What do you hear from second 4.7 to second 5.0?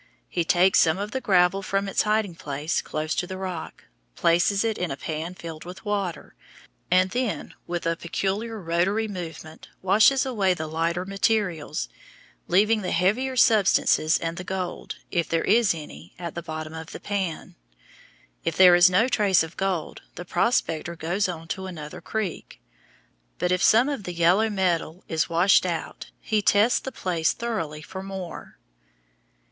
in a